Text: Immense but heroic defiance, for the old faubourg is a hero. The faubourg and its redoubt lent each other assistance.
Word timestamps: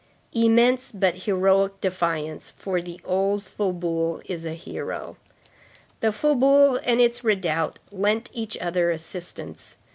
Immense 0.33 0.91
but 0.91 1.15
heroic 1.27 1.79
defiance, 1.79 2.49
for 2.57 2.81
the 2.81 2.99
old 3.05 3.43
faubourg 3.43 4.23
is 4.25 4.45
a 4.45 4.55
hero. 4.55 5.15
The 5.99 6.11
faubourg 6.11 6.81
and 6.85 6.99
its 6.99 7.23
redoubt 7.23 7.77
lent 7.91 8.27
each 8.33 8.57
other 8.57 8.89
assistance. 8.89 9.77